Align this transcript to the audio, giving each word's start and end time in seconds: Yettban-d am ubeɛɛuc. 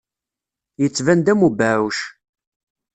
Yettban-d 0.81 1.27
am 1.33 1.41
ubeɛɛuc. 1.47 1.99